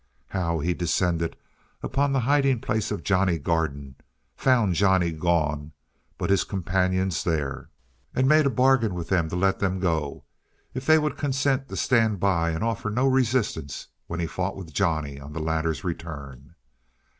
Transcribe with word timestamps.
How 0.29 0.57
he 0.57 0.73
descended 0.73 1.35
upon 1.83 2.11
the 2.11 2.21
hiding 2.21 2.59
place 2.59 2.89
of 2.89 3.03
Johnny 3.03 3.37
Garden, 3.37 3.97
found 4.35 4.73
Johnny 4.73 5.11
gone, 5.11 5.73
but 6.17 6.31
his 6.31 6.43
companions 6.43 7.23
there, 7.23 7.69
and 8.15 8.27
made 8.27 8.47
a 8.47 8.49
bargain 8.49 8.95
with 8.95 9.09
them 9.09 9.29
to 9.29 9.35
let 9.35 9.59
them 9.59 9.79
go 9.79 10.23
if 10.73 10.87
they 10.87 10.97
would 10.97 11.17
consent 11.17 11.67
to 11.67 11.75
stand 11.77 12.19
by 12.19 12.49
and 12.49 12.63
offer 12.63 12.89
no 12.89 13.07
resistance 13.07 13.89
when 14.07 14.19
he 14.19 14.25
fought 14.25 14.55
with 14.55 14.73
Johnny 14.73 15.19
on 15.19 15.33
the 15.33 15.39
latter's 15.39 15.83
return. 15.83 16.55